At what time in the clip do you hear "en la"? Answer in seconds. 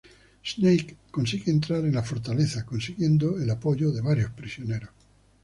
1.85-2.01